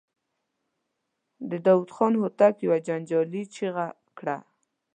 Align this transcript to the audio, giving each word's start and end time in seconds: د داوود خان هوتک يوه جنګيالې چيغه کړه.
د 1.49 1.51
داوود 1.65 1.89
خان 1.95 2.13
هوتک 2.21 2.55
يوه 2.65 2.77
جنګيالې 2.87 3.43
چيغه 3.55 3.87
کړه. 4.17 4.37